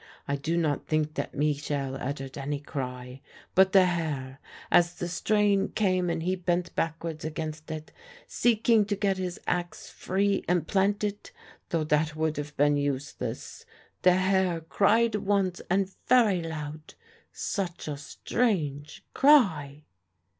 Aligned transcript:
I 0.27 0.35
do 0.35 0.57
not 0.57 0.87
think 0.87 1.13
that 1.13 1.35
Michel 1.35 1.95
uttered 1.95 2.35
any 2.35 2.59
cry: 2.59 3.21
but 3.53 3.71
the 3.71 3.85
Herr, 3.85 4.39
as 4.71 4.95
the 4.95 5.07
strain 5.07 5.67
came 5.69 6.09
and 6.09 6.23
he 6.23 6.35
bent 6.35 6.73
backwards 6.75 7.23
against 7.23 7.69
it, 7.69 7.91
seeking 8.25 8.83
to 8.85 8.95
get 8.95 9.19
his 9.19 9.39
axe 9.45 9.91
free 9.91 10.43
and 10.47 10.67
plant 10.67 11.03
it... 11.03 11.31
though 11.69 11.83
that 11.83 12.15
would 12.15 12.37
have 12.37 12.57
been 12.57 12.77
useless... 12.77 13.63
the 14.01 14.13
Herr 14.13 14.61
cried 14.61 15.13
once 15.13 15.61
and 15.69 15.93
very 16.07 16.41
loud... 16.41 16.95
such 17.31 17.87
a 17.87 17.95
strange 17.95 19.05
cry! 19.13 19.83